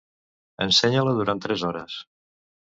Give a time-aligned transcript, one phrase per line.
[0.65, 2.01] Ensenya-la durant tres hores.